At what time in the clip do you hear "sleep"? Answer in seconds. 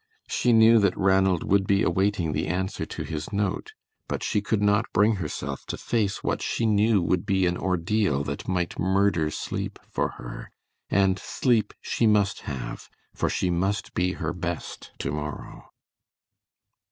9.29-9.77, 11.19-11.75